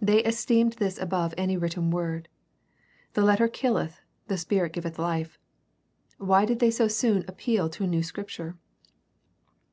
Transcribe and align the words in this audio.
They 0.00 0.24
esteemed 0.24 0.72
this 0.80 0.98
above 1.00 1.34
any 1.36 1.56
written 1.56 1.92
word. 1.92 2.28
"The 3.14 3.22
letter 3.22 3.46
killeth, 3.46 4.00
the 4.26 4.36
spirit 4.36 4.72
giveth 4.72 4.98
life." 4.98 5.38
Why 6.18 6.44
did 6.44 6.58
they 6.58 6.72
so 6.72 6.88
soon 6.88 7.24
appeal 7.28 7.68
to 7.68 7.84
a 7.84 7.86
new 7.86 8.02
Scripture 8.02 8.56